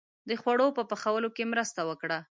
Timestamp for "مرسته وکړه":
1.51-2.19